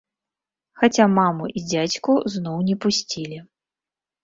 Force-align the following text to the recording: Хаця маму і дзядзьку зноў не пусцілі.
Хаця 0.83 1.05
маму 1.17 1.51
і 1.51 1.63
дзядзьку 1.69 2.17
зноў 2.39 2.57
не 2.73 2.81
пусцілі. 2.89 3.37